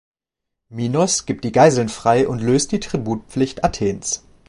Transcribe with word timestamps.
Minos 0.69 1.27
gibt 1.27 1.43
die 1.45 1.51
Geiseln 1.51 1.87
frei 1.87 2.27
und 2.27 2.39
löst 2.41 2.71
die 2.71 2.79
Tributpflicht 2.79 3.63
Athens. 3.63 4.23